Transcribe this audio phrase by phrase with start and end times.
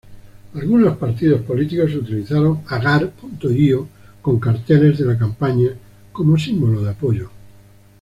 [0.55, 3.87] Algunos partidos políticos utilizaron Agar.io
[4.23, 5.75] con carteles de la campaña
[6.11, 7.29] como símbolo de apoyo.